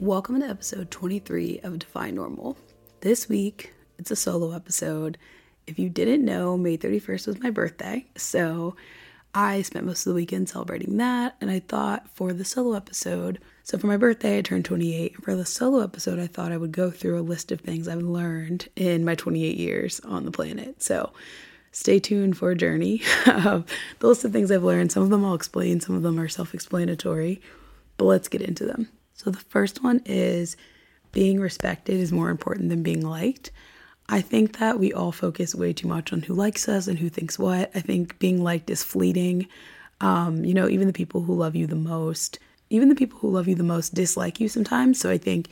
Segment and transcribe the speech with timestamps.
[0.00, 2.56] Welcome to episode 23 of Define Normal.
[3.02, 5.18] This week, it's a solo episode.
[5.66, 8.76] If you didn't know, May 31st was my birthday, so
[9.34, 11.36] I spent most of the weekend celebrating that.
[11.42, 15.16] And I thought for the solo episode, so for my birthday, I turned 28.
[15.16, 17.86] And for the solo episode, I thought I would go through a list of things
[17.86, 20.82] I've learned in my 28 years on the planet.
[20.82, 21.12] So
[21.72, 23.66] stay tuned for a journey of
[23.98, 24.92] the list of things I've learned.
[24.92, 27.42] Some of them I'll explain, some of them are self explanatory,
[27.98, 28.88] but let's get into them.
[29.22, 30.56] So the first one is
[31.12, 33.50] being respected is more important than being liked.
[34.08, 37.10] I think that we all focus way too much on who likes us and who
[37.10, 37.70] thinks what.
[37.74, 39.46] I think being liked is fleeting.
[40.00, 42.38] Um, you know, even the people who love you the most,
[42.70, 44.98] even the people who love you the most dislike you sometimes.
[44.98, 45.48] So I think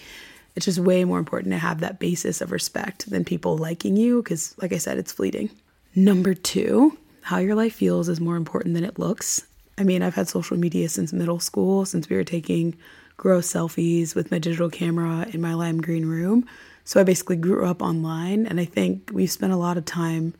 [0.57, 4.23] it's just way more important to have that basis of respect than people liking you
[4.23, 5.51] because, like I said, it's fleeting.
[5.95, 9.47] Number two, how your life feels is more important than it looks.
[9.77, 12.79] I mean, I've had social media since middle school, since we were taking
[13.19, 16.47] gross selfies with my digital camera in my lime green room.
[16.85, 20.33] So I basically grew up online, and I think we've spent a lot of time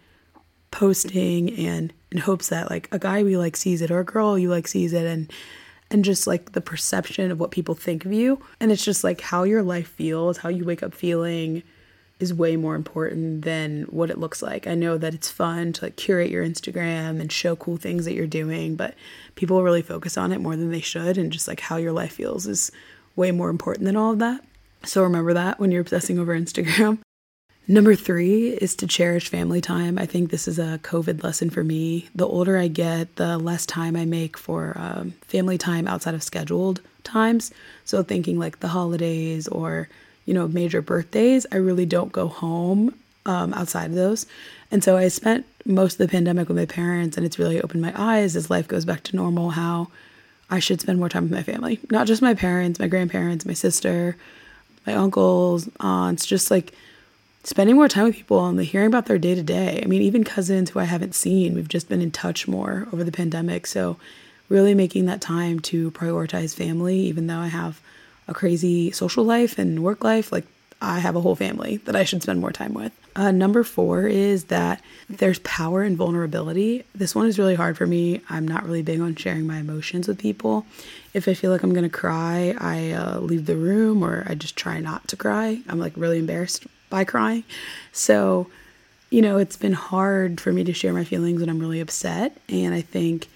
[0.71, 4.39] posting and in hopes that like a guy we like sees it or a girl
[4.39, 5.33] you like sees it and
[5.91, 9.21] and just like the perception of what people think of you and it's just like
[9.23, 11.63] how your life feels how you wake up feeling
[12.21, 15.85] is way more important than what it looks like i know that it's fun to
[15.85, 18.95] like curate your instagram and show cool things that you're doing but
[19.35, 22.13] people really focus on it more than they should and just like how your life
[22.13, 22.73] feels is
[23.17, 24.43] way more important than all of that
[24.85, 26.99] so remember that when you're obsessing over Instagram.
[27.71, 29.99] Number three is to cherish family time.
[29.99, 32.09] I think this is a COVID lesson for me.
[32.15, 36.23] The older I get, the less time I make for um, family time outside of
[36.23, 37.53] scheduled times.
[37.85, 39.91] So, thinking like the holidays or,
[40.29, 44.27] you know, major birthdays, I really don't go home um, outside of those.
[44.71, 47.81] And so, I spent most of the pandemic with my parents, and it's really opened
[47.81, 49.89] my eyes as life goes back to normal how
[50.51, 51.81] I should spend more time with my family.
[51.91, 54.19] Not just my parents, my grandparents, my sister,
[54.87, 56.75] my uncles, aunts, just like
[57.43, 59.81] spending more time with people and hearing about their day to day.
[59.83, 63.03] I mean, even cousins who I haven't seen, we've just been in touch more over
[63.03, 63.67] the pandemic.
[63.67, 63.97] So,
[64.51, 67.81] really making that time to prioritize family, even though I have
[68.29, 70.45] a crazy social life and work life, like
[70.81, 72.93] I have a whole family that I should spend more time with.
[73.17, 74.81] Uh, number four is that
[75.11, 76.85] there's power in vulnerability.
[76.95, 78.21] This one is really hard for me.
[78.31, 80.67] I'm not really big on sharing my emotions with people.
[81.15, 84.57] If I feel like I'm gonna cry, I uh, leave the room or I just
[84.57, 85.61] try not to cry.
[85.69, 87.43] I'm like really embarrassed by crying.
[87.91, 88.47] So,
[89.11, 92.37] you know, it's been hard for me to share my feelings when I'm really upset.
[92.49, 93.27] And I think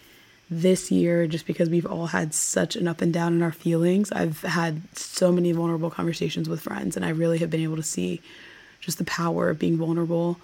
[0.61, 4.13] this year, just because we've all had such an up and down in our feelings,
[4.13, 7.83] I've had so many vulnerable conversations with friends, and I really have been able to
[7.83, 8.21] see
[8.81, 10.39] just the power of being vulnerable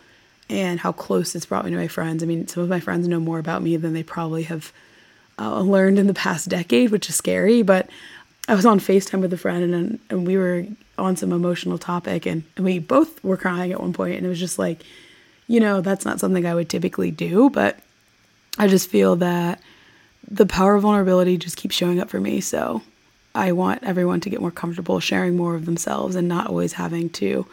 [0.48, 2.22] and how close it's brought me to my friends.
[2.22, 4.72] I mean, some of my friends know more about me than they probably have
[5.38, 7.62] uh, learned in the past decade, which is scary.
[7.62, 7.88] But
[8.48, 12.26] I was on FaceTime with a friend and, and we were on some emotional topic
[12.26, 14.82] and, and we both were crying at one point and it was just like,
[15.46, 17.78] you know, that's not something I would typically do, but
[18.58, 19.60] I just feel that
[20.30, 22.40] the power of vulnerability just keeps showing up for me.
[22.40, 22.82] So
[23.34, 27.10] I want everyone to get more comfortable sharing more of themselves and not always having
[27.10, 27.46] to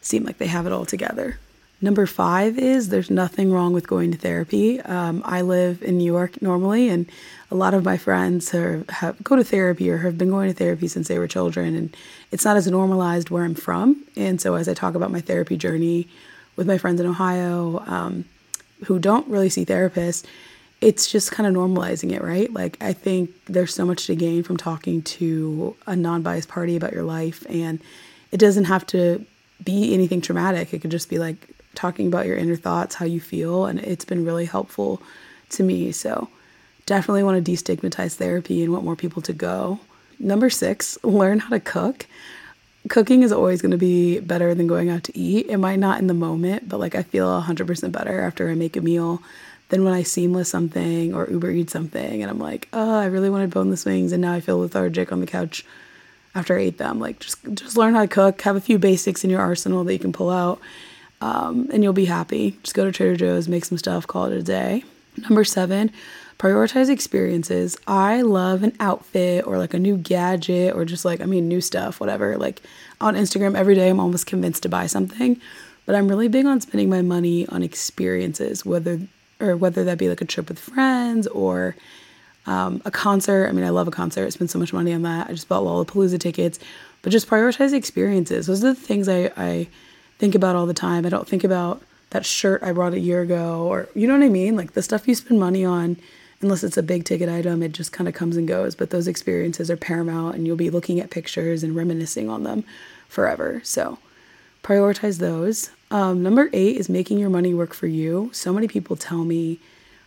[0.00, 1.38] seem like they have it all together.
[1.80, 4.80] Number five is there's nothing wrong with going to therapy.
[4.80, 7.06] Um, I live in New York normally, and
[7.52, 10.54] a lot of my friends are, have go to therapy or have been going to
[10.54, 11.96] therapy since they were children, and
[12.32, 14.04] it's not as normalized where I'm from.
[14.16, 16.08] And so, as I talk about my therapy journey
[16.56, 18.24] with my friends in Ohio um,
[18.86, 20.24] who don't really see therapists,
[20.80, 22.52] it's just kind of normalizing it, right?
[22.52, 26.76] Like, I think there's so much to gain from talking to a non biased party
[26.76, 27.80] about your life, and
[28.30, 29.24] it doesn't have to
[29.64, 30.72] be anything traumatic.
[30.72, 34.04] It could just be like talking about your inner thoughts, how you feel, and it's
[34.04, 35.02] been really helpful
[35.50, 35.90] to me.
[35.90, 36.28] So,
[36.86, 39.80] definitely want to destigmatize therapy and want more people to go.
[40.20, 42.06] Number six, learn how to cook.
[42.88, 45.46] Cooking is always going to be better than going out to eat.
[45.48, 48.76] It might not in the moment, but like I feel 100% better after I make
[48.76, 49.20] a meal
[49.68, 53.30] than when I seamless something or Uber eat something and I'm like, oh, I really
[53.30, 55.64] wanted boneless wings and now I feel lethargic on the couch
[56.34, 56.98] after I ate them.
[56.98, 59.92] Like just just learn how to cook, have a few basics in your arsenal that
[59.92, 60.60] you can pull out,
[61.20, 62.56] um, and you'll be happy.
[62.62, 64.84] Just go to Trader Joe's, make some stuff, call it a day.
[65.16, 65.90] Number seven,
[66.38, 67.76] prioritize experiences.
[67.86, 71.60] I love an outfit or like a new gadget or just like I mean new
[71.60, 72.36] stuff, whatever.
[72.36, 72.62] Like
[73.00, 75.40] on Instagram every day, I'm almost convinced to buy something.
[75.86, 79.00] But I'm really big on spending my money on experiences, whether
[79.40, 81.76] or whether that be like a trip with friends or
[82.46, 83.48] um, a concert.
[83.48, 84.26] I mean, I love a concert.
[84.26, 85.28] I spend so much money on that.
[85.28, 86.58] I just bought Lollapalooza tickets,
[87.02, 88.46] but just prioritize experiences.
[88.46, 89.68] Those are the things I, I
[90.18, 91.06] think about all the time.
[91.06, 94.24] I don't think about that shirt I bought a year ago or, you know what
[94.24, 94.56] I mean?
[94.56, 95.98] Like the stuff you spend money on
[96.40, 98.74] unless it's a big ticket item, it just kind of comes and goes.
[98.74, 102.64] But those experiences are paramount, and you'll be looking at pictures and reminiscing on them
[103.08, 103.60] forever.
[103.64, 103.98] So
[104.62, 105.70] prioritize those.
[105.90, 108.30] Um, number eight is making your money work for you.
[108.32, 109.58] So many people tell me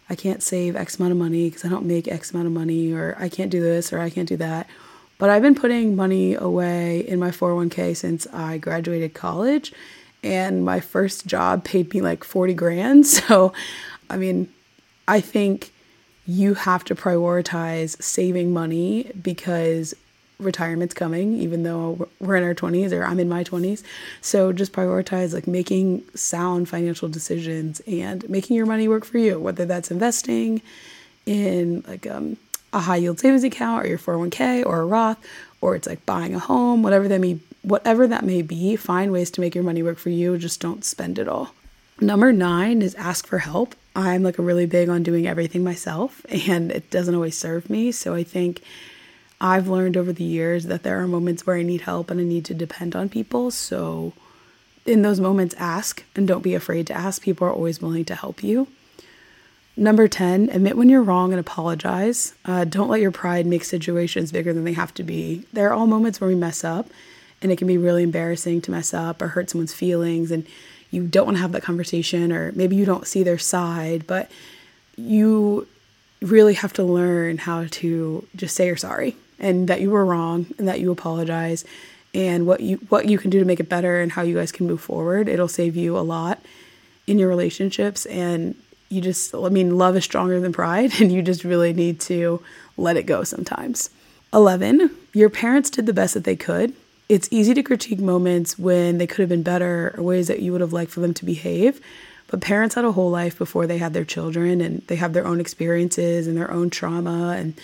[0.09, 2.91] I can't save X amount of money because I don't make X amount of money,
[2.91, 4.67] or I can't do this, or I can't do that.
[5.17, 9.71] But I've been putting money away in my 401k since I graduated college,
[10.23, 13.05] and my first job paid me like 40 grand.
[13.07, 13.53] So,
[14.09, 14.49] I mean,
[15.07, 15.71] I think
[16.27, 19.95] you have to prioritize saving money because
[20.41, 23.83] retirement's coming even though we're in our 20s or I'm in my 20s.
[24.21, 29.39] So just prioritize like making sound financial decisions and making your money work for you,
[29.39, 30.61] whether that's investing
[31.25, 32.37] in like um,
[32.73, 35.23] a high yield savings account or your 401k or a Roth
[35.61, 39.29] or it's like buying a home, whatever that may whatever that may be, find ways
[39.31, 41.53] to make your money work for you, just don't spend it all.
[41.99, 43.75] Number 9 is ask for help.
[43.95, 47.91] I'm like a really big on doing everything myself and it doesn't always serve me,
[47.91, 48.61] so I think
[49.43, 52.23] I've learned over the years that there are moments where I need help and I
[52.23, 53.49] need to depend on people.
[53.49, 54.13] So,
[54.85, 57.23] in those moments, ask and don't be afraid to ask.
[57.23, 58.67] People are always willing to help you.
[59.75, 62.35] Number 10, admit when you're wrong and apologize.
[62.45, 65.45] Uh, don't let your pride make situations bigger than they have to be.
[65.51, 66.89] There are all moments where we mess up,
[67.41, 70.45] and it can be really embarrassing to mess up or hurt someone's feelings, and
[70.91, 74.29] you don't want to have that conversation, or maybe you don't see their side, but
[74.97, 75.67] you
[76.21, 80.45] really have to learn how to just say you're sorry and that you were wrong
[80.57, 81.65] and that you apologize
[82.13, 84.51] and what you what you can do to make it better and how you guys
[84.51, 85.27] can move forward.
[85.27, 86.39] It'll save you a lot
[87.07, 88.55] in your relationships and
[88.89, 92.41] you just I mean love is stronger than pride and you just really need to
[92.77, 93.89] let it go sometimes.
[94.33, 94.89] 11.
[95.13, 96.73] Your parents did the best that they could.
[97.09, 100.53] It's easy to critique moments when they could have been better or ways that you
[100.53, 101.81] would have liked for them to behave.
[102.27, 105.27] But parents had a whole life before they had their children and they have their
[105.27, 107.59] own experiences and their own trauma and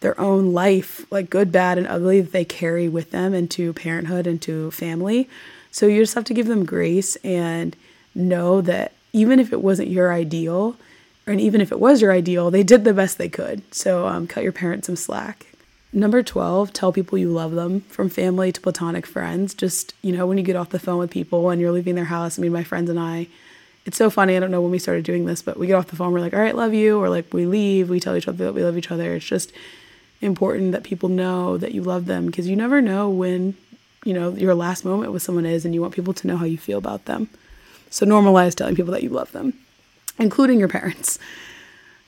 [0.00, 4.26] their own life, like good, bad, and ugly, that they carry with them into parenthood,
[4.26, 5.28] into family.
[5.70, 7.76] So you just have to give them grace and
[8.14, 10.76] know that even if it wasn't your ideal,
[11.26, 13.62] and even if it was your ideal, they did the best they could.
[13.74, 15.46] So um, cut your parents some slack.
[15.92, 19.54] Number 12, tell people you love them from family to platonic friends.
[19.54, 22.04] Just, you know, when you get off the phone with people and you're leaving their
[22.04, 23.26] house, I mean, my friends and I,
[23.84, 24.36] it's so funny.
[24.36, 26.20] I don't know when we started doing this, but we get off the phone, we're
[26.20, 27.00] like, all right, love you.
[27.00, 29.16] Or like we leave, we tell each other that we love each other.
[29.16, 29.52] It's just,
[30.20, 33.54] important that people know that you love them because you never know when,
[34.04, 36.44] you know, your last moment with someone is and you want people to know how
[36.44, 37.28] you feel about them.
[37.88, 39.54] So normalize telling people that you love them,
[40.18, 41.18] including your parents.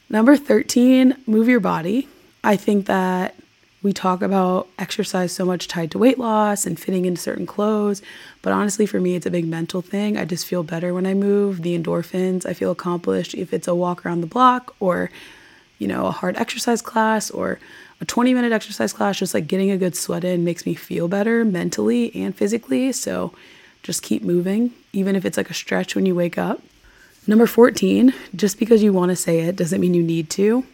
[0.09, 2.09] Number 13, move your body.
[2.45, 3.35] I think that
[3.83, 8.01] we talk about exercise so much tied to weight loss and fitting into certain clothes,
[8.41, 10.17] but honestly, for me, it's a big mental thing.
[10.17, 13.75] I just feel better when I move, the endorphins, I feel accomplished if it's a
[13.75, 15.11] walk around the block or,
[15.81, 17.59] you know, a hard exercise class or
[18.03, 21.07] a 20 minute exercise class, just like getting a good sweat in makes me feel
[21.07, 22.91] better mentally and physically.
[22.91, 23.33] So
[23.85, 26.61] just keep moving, even if it's like a stretch when you wake up.
[27.29, 30.67] Number 14, just because you want to say it doesn't mean you need to.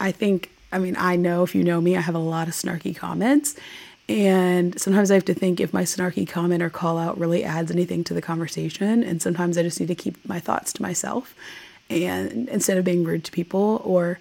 [0.00, 2.54] I think, I mean, I know if you know me, I have a lot of
[2.54, 3.54] snarky comments.
[4.08, 7.70] And sometimes I have to think if my snarky comment or call out really adds
[7.70, 9.04] anything to the conversation.
[9.04, 11.36] And sometimes I just need to keep my thoughts to myself.
[11.88, 14.18] And instead of being rude to people or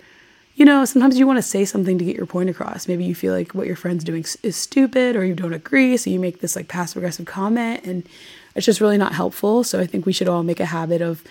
[0.56, 2.88] you know, sometimes you want to say something to get your point across.
[2.88, 5.98] Maybe you feel like what your friend's doing is stupid or you don't agree.
[5.98, 8.08] So you make this like passive aggressive comment and
[8.56, 9.64] it's just really not helpful.
[9.64, 11.24] So I think we should all make a habit of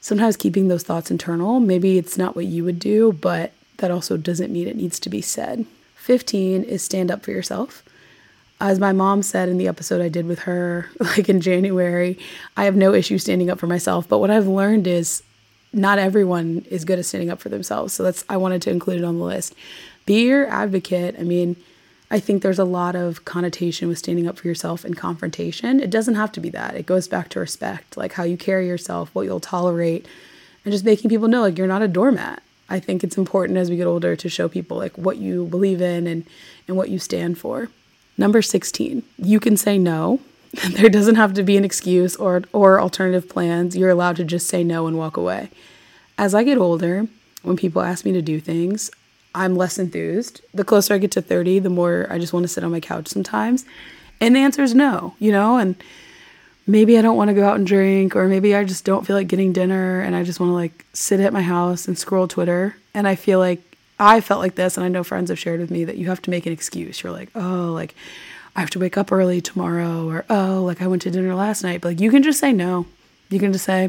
[0.00, 1.58] sometimes keeping those thoughts internal.
[1.58, 5.10] Maybe it's not what you would do, but that also doesn't mean it needs to
[5.10, 5.66] be said.
[5.96, 7.82] 15 is stand up for yourself.
[8.60, 12.18] As my mom said in the episode I did with her, like in January,
[12.56, 14.08] I have no issue standing up for myself.
[14.08, 15.22] But what I've learned is
[15.72, 17.92] not everyone is good at standing up for themselves.
[17.92, 19.54] So that's I wanted to include it on the list.
[20.06, 21.16] Be your advocate.
[21.18, 21.56] I mean,
[22.10, 25.78] I think there's a lot of connotation with standing up for yourself and confrontation.
[25.78, 26.74] It doesn't have to be that.
[26.74, 30.06] It goes back to respect, like how you carry yourself, what you'll tolerate,
[30.64, 32.42] and just making people know like you're not a doormat.
[32.68, 35.80] I think it's important as we get older to show people like what you believe
[35.80, 36.26] in and
[36.66, 37.68] and what you stand for.
[38.18, 40.20] Number 16, you can say no
[40.70, 43.76] there doesn't have to be an excuse or or alternative plans.
[43.76, 45.50] You're allowed to just say no and walk away.
[46.18, 47.06] As I get older,
[47.42, 48.90] when people ask me to do things,
[49.34, 50.40] I'm less enthused.
[50.52, 52.80] The closer I get to 30, the more I just want to sit on my
[52.80, 53.64] couch sometimes.
[54.20, 55.76] And the answer is no, you know, and
[56.66, 59.16] maybe I don't want to go out and drink or maybe I just don't feel
[59.16, 62.28] like getting dinner and I just want to like sit at my house and scroll
[62.28, 63.62] Twitter and I feel like
[63.98, 66.22] I felt like this and I know friends have shared with me that you have
[66.22, 67.02] to make an excuse.
[67.02, 67.94] You're like, "Oh, like
[68.60, 71.62] I have to wake up early tomorrow, or oh, like I went to dinner last
[71.62, 71.80] night.
[71.80, 72.84] But like you can just say no.
[73.30, 73.88] You can just say,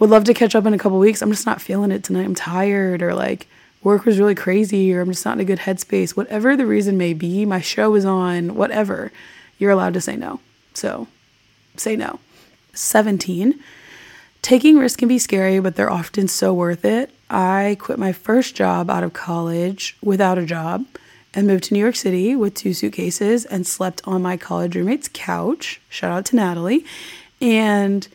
[0.00, 1.22] would love to catch up in a couple weeks.
[1.22, 2.24] I'm just not feeling it tonight.
[2.24, 3.46] I'm tired, or like
[3.84, 6.98] work was really crazy or I'm just not in a good headspace, whatever the reason
[6.98, 9.12] may be, my show is on, whatever,
[9.58, 10.40] you're allowed to say no.
[10.74, 11.06] So
[11.76, 12.18] say no.
[12.72, 13.60] 17.
[14.42, 17.12] Taking risks can be scary, but they're often so worth it.
[17.30, 20.84] I quit my first job out of college without a job
[21.36, 25.10] and moved to New York City with two suitcases and slept on my college roommate's
[25.12, 25.82] couch.
[25.90, 26.84] Shout out to Natalie.
[27.42, 28.08] And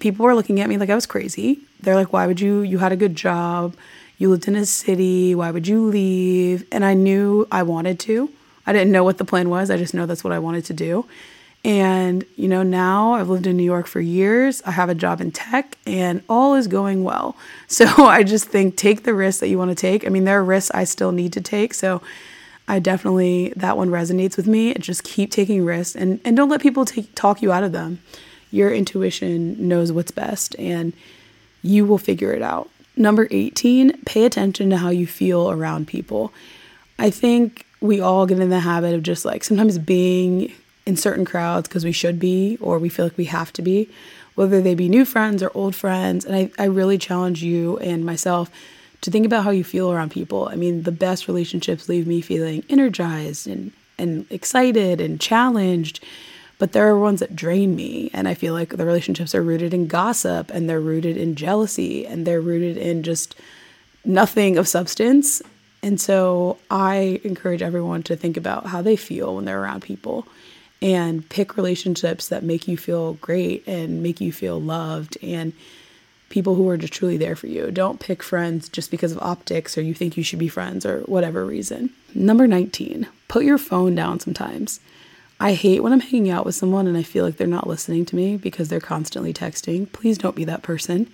[0.00, 1.60] people were looking at me like I was crazy.
[1.80, 2.62] They're like, why would you?
[2.62, 3.76] You had a good job.
[4.16, 5.34] You lived in a city.
[5.34, 6.66] Why would you leave?
[6.72, 8.30] And I knew I wanted to.
[8.66, 9.70] I didn't know what the plan was.
[9.70, 11.04] I just know that's what I wanted to do.
[11.64, 14.62] And, you know, now I've lived in New York for years.
[14.64, 17.36] I have a job in tech and all is going well.
[17.68, 20.06] So I just think take the risks that you want to take.
[20.06, 21.72] I mean, there are risks I still need to take.
[21.72, 22.02] So
[22.72, 24.72] I definitely, that one resonates with me.
[24.72, 28.00] Just keep taking risks and, and don't let people take, talk you out of them.
[28.50, 30.94] Your intuition knows what's best and
[31.60, 32.70] you will figure it out.
[32.96, 36.32] Number 18, pay attention to how you feel around people.
[36.98, 40.50] I think we all get in the habit of just like sometimes being
[40.86, 43.90] in certain crowds because we should be or we feel like we have to be,
[44.34, 46.24] whether they be new friends or old friends.
[46.24, 48.50] And I, I really challenge you and myself
[49.02, 50.48] to think about how you feel around people.
[50.48, 56.02] I mean, the best relationships leave me feeling energized and, and excited and challenged.
[56.58, 58.10] But there are ones that drain me.
[58.14, 62.06] And I feel like the relationships are rooted in gossip and they're rooted in jealousy
[62.06, 63.34] and they're rooted in just
[64.04, 65.42] nothing of substance.
[65.82, 70.28] And so I encourage everyone to think about how they feel when they're around people
[70.80, 75.52] and pick relationships that make you feel great and make you feel loved and
[76.32, 77.70] people who are just truly there for you.
[77.70, 81.00] Don't pick friends just because of optics or you think you should be friends or
[81.02, 81.90] whatever reason.
[82.14, 84.80] Number 19, put your phone down sometimes.
[85.38, 88.06] I hate when I'm hanging out with someone and I feel like they're not listening
[88.06, 89.92] to me because they're constantly texting.
[89.92, 91.10] Please don't be that person.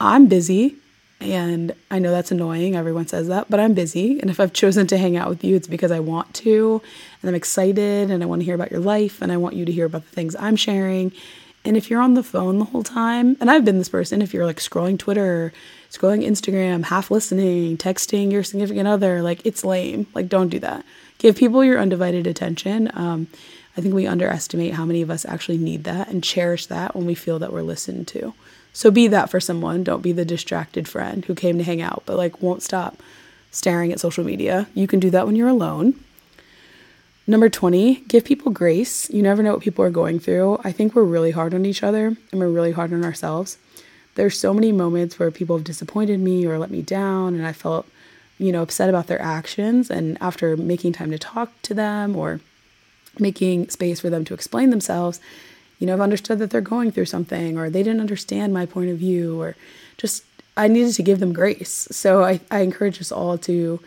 [0.00, 0.76] I'm busy.
[1.20, 2.76] And I know that's annoying.
[2.76, 4.20] Everyone says that, but I'm busy.
[4.20, 6.80] And if I've chosen to hang out with you, it's because I want to.
[7.22, 9.64] And I'm excited and I want to hear about your life and I want you
[9.64, 11.12] to hear about the things I'm sharing.
[11.64, 14.34] And if you're on the phone the whole time, and I've been this person, if
[14.34, 15.52] you're like scrolling Twitter,
[15.90, 20.06] scrolling Instagram, half listening, texting your significant other, like it's lame.
[20.14, 20.84] Like, don't do that.
[21.18, 22.90] Give people your undivided attention.
[22.94, 23.28] Um,
[23.76, 27.06] I think we underestimate how many of us actually need that and cherish that when
[27.06, 28.34] we feel that we're listened to.
[28.72, 29.84] So be that for someone.
[29.84, 33.00] Don't be the distracted friend who came to hang out but like won't stop
[33.50, 34.68] staring at social media.
[34.74, 35.94] You can do that when you're alone.
[37.26, 39.08] Number 20, give people grace.
[39.08, 40.60] You never know what people are going through.
[40.62, 43.56] I think we're really hard on each other and we're really hard on ourselves.
[44.14, 47.52] There's so many moments where people have disappointed me or let me down and I
[47.52, 47.86] felt,
[48.38, 52.40] you know, upset about their actions and after making time to talk to them or
[53.18, 55.18] making space for them to explain themselves,
[55.78, 58.90] you know, I've understood that they're going through something or they didn't understand my point
[58.90, 59.56] of view or
[59.96, 60.24] just
[60.58, 61.88] I needed to give them grace.
[61.90, 63.80] So I, I encourage us all to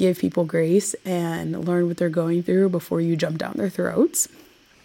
[0.00, 4.28] give people grace and learn what they're going through before you jump down their throats.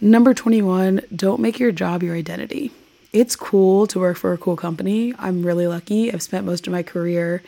[0.02, 2.72] Number 21, don't make your job your identity.
[3.14, 5.14] It's cool to work for a cool company.
[5.18, 6.12] I'm really lucky.
[6.12, 7.42] I've spent most of my career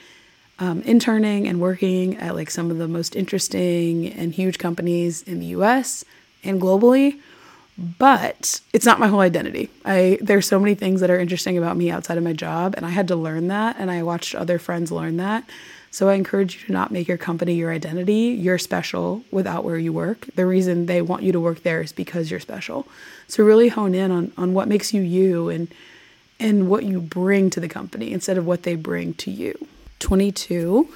[0.59, 5.39] um, interning and working at like some of the most interesting and huge companies in
[5.39, 6.05] the US
[6.45, 7.19] and globally
[8.00, 9.69] but it's not my whole identity.
[9.86, 12.86] I there's so many things that are interesting about me outside of my job and
[12.86, 15.43] I had to learn that and I watched other friends learn that.
[15.91, 18.38] So I encourage you to not make your company your identity.
[18.39, 20.27] You're special without where you work.
[20.36, 22.88] The reason they want you to work there is because you're special.
[23.27, 25.67] So really hone in on on what makes you you and
[26.39, 29.67] and what you bring to the company instead of what they bring to you.
[30.00, 30.88] 22.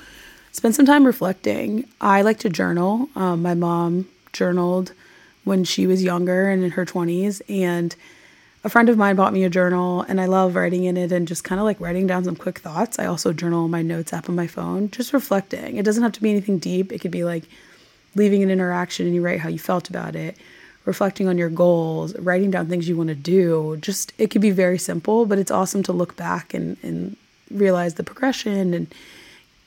[0.51, 1.87] Spend some time reflecting.
[1.99, 3.09] I like to journal.
[3.15, 4.93] Um, my mom journaled
[5.43, 7.41] when she was younger and in her 20s.
[7.49, 7.95] And
[8.63, 11.27] a friend of mine bought me a journal, and I love writing in it and
[11.27, 12.99] just kind of like writing down some quick thoughts.
[12.99, 15.77] I also journal my notes app on my phone, just reflecting.
[15.77, 17.43] It doesn't have to be anything deep, it could be like
[18.15, 20.37] leaving an interaction and you write how you felt about it.
[20.83, 23.77] Reflecting on your goals, writing down things you want to do.
[23.81, 27.15] Just, it could be very simple, but it's awesome to look back and, and
[27.51, 28.93] realize the progression and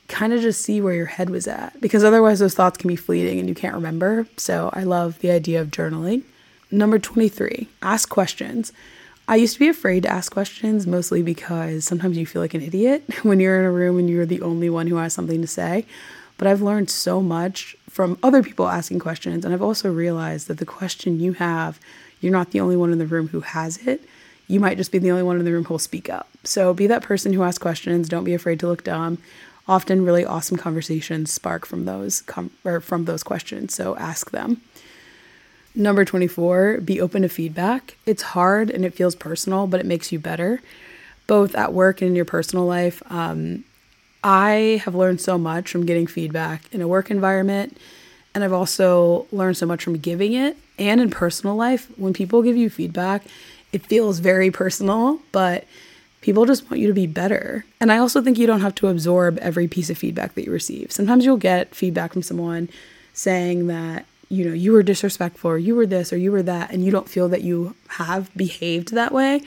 [0.09, 2.97] kind of just see where your head was at because otherwise those thoughts can be
[2.97, 4.27] fleeting and you can't remember.
[4.37, 6.23] So I love the idea of journaling.
[6.71, 8.73] Number 23, ask questions.
[9.27, 12.61] I used to be afraid to ask questions mostly because sometimes you feel like an
[12.61, 15.47] idiot when you're in a room and you're the only one who has something to
[15.47, 15.85] say.
[16.37, 19.45] But I've learned so much from other people asking questions.
[19.45, 21.79] And I've also realized that the question you have,
[22.19, 24.03] you're not the only one in the room who has it.
[24.47, 26.27] You might just be the only one in the room who will speak up.
[26.43, 28.09] So be that person who asks questions.
[28.09, 29.17] Don't be afraid to look dumb
[29.67, 34.61] often really awesome conversations spark from those com- or from those questions so ask them
[35.75, 40.11] number 24 be open to feedback it's hard and it feels personal but it makes
[40.11, 40.61] you better
[41.27, 43.63] both at work and in your personal life um,
[44.25, 47.77] I have learned so much from getting feedback in a work environment.
[48.33, 51.87] And I've also learned so much from giving it and in personal life.
[51.95, 53.23] When people give you feedback,
[53.71, 55.65] it feels very personal, but
[56.21, 57.65] people just want you to be better.
[57.79, 60.51] And I also think you don't have to absorb every piece of feedback that you
[60.51, 60.91] receive.
[60.91, 62.67] Sometimes you'll get feedback from someone
[63.13, 66.71] saying that, you know, you were disrespectful or you were this or you were that,
[66.71, 69.41] and you don't feel that you have behaved that way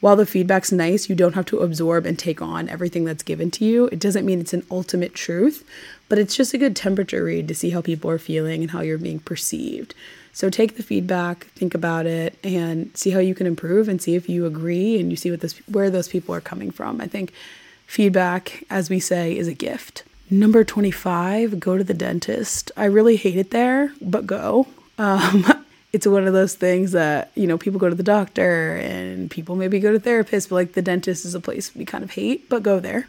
[0.00, 3.50] while the feedback's nice, you don't have to absorb and take on everything that's given
[3.52, 3.86] to you.
[3.88, 5.64] It doesn't mean it's an ultimate truth,
[6.08, 8.80] but it's just a good temperature read to see how people are feeling and how
[8.80, 9.94] you're being perceived.
[10.32, 14.14] So take the feedback, think about it, and see how you can improve and see
[14.14, 17.00] if you agree and you see what this where those people are coming from.
[17.00, 17.32] I think
[17.86, 20.04] feedback, as we say, is a gift.
[20.30, 22.70] Number 25, go to the dentist.
[22.76, 24.68] I really hate it there, but go.
[24.96, 25.44] Um,
[25.92, 29.56] it's one of those things that you know people go to the doctor and people
[29.56, 32.48] maybe go to therapists but like the dentist is a place we kind of hate
[32.48, 33.08] but go there.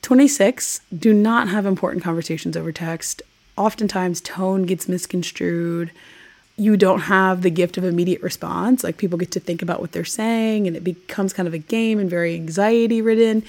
[0.00, 3.20] 26 do not have important conversations over text.
[3.58, 5.90] Oftentimes tone gets misconstrued.
[6.56, 8.82] You don't have the gift of immediate response.
[8.82, 11.58] Like people get to think about what they're saying and it becomes kind of a
[11.58, 13.42] game and very anxiety ridden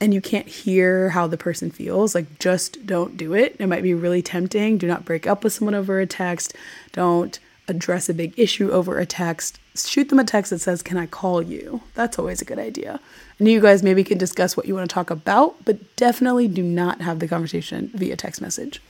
[0.00, 3.82] and you can't hear how the person feels like just don't do it it might
[3.82, 6.54] be really tempting do not break up with someone over a text
[6.92, 10.96] don't address a big issue over a text, shoot them a text that says, Can
[10.96, 11.82] I call you?
[11.94, 13.00] That's always a good idea.
[13.38, 16.62] And you guys maybe can discuss what you want to talk about, but definitely do
[16.62, 18.82] not have the conversation via text message.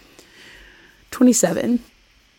[1.10, 1.80] 27.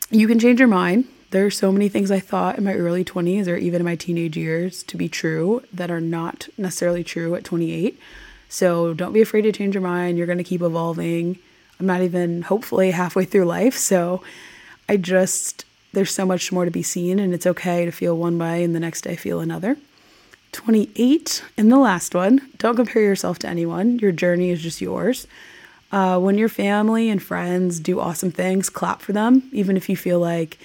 [0.09, 1.05] You can change your mind.
[1.31, 3.95] There are so many things I thought in my early 20s or even in my
[3.95, 7.99] teenage years to be true that are not necessarily true at 28.
[8.49, 10.17] So don't be afraid to change your mind.
[10.17, 11.37] You're going to keep evolving.
[11.79, 13.77] I'm not even hopefully halfway through life.
[13.77, 14.21] So
[14.89, 18.37] I just there's so much more to be seen, and it's okay to feel one
[18.37, 19.77] way and the next day feel another.
[20.51, 23.99] 28, and the last one, don't compare yourself to anyone.
[23.99, 25.27] Your journey is just yours.
[25.91, 29.95] Uh, when your family and friends do awesome things, clap for them, even if you
[29.97, 30.59] feel like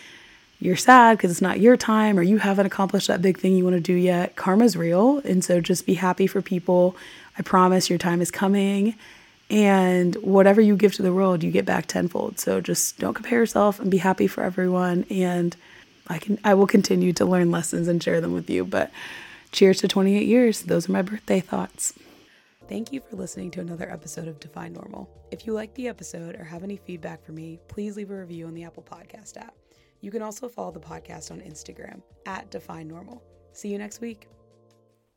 [0.61, 3.65] you're sad because it's not your time or you haven't accomplished that big thing you
[3.65, 4.37] want to do yet.
[4.37, 6.97] Karma's real, and so just be happy for people.
[7.39, 8.95] I promise your time is coming
[9.51, 13.41] and whatever you give to the world you get back tenfold so just don't compare
[13.41, 15.55] yourself and be happy for everyone and
[16.09, 18.91] i can i will continue to learn lessons and share them with you but
[19.53, 21.93] cheers to 28 years those are my birthday thoughts
[22.67, 25.11] Thank you for listening to another episode of Define Normal.
[25.31, 28.47] If you like the episode or have any feedback for me, please leave a review
[28.47, 29.55] on the Apple Podcast app.
[30.01, 33.23] You can also follow the podcast on Instagram at Define Normal.
[33.53, 34.29] See you next week.